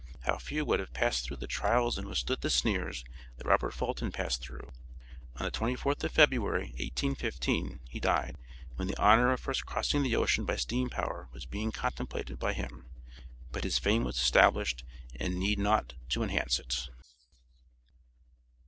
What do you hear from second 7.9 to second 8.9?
died, when